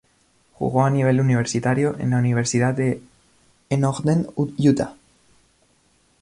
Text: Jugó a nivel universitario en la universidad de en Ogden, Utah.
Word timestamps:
Jugó 0.53 0.83
a 0.83 0.89
nivel 0.89 1.21
universitario 1.21 1.95
en 1.99 2.09
la 2.09 2.17
universidad 2.17 2.73
de 2.73 3.03
en 3.69 3.85
Ogden, 3.85 4.25
Utah. 4.35 4.95